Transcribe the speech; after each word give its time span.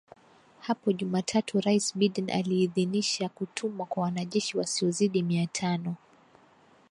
Hapo 0.59 0.91
Jumatatu 0.91 1.59
Rais 1.61 1.97
Biden 1.97 2.31
aliidhinisha 2.31 3.29
kutumwa 3.29 3.85
kwa 3.85 4.03
wanajeshi 4.03 4.57
wasiozidi 4.57 5.23
mia 5.23 5.47
tano 5.47 5.95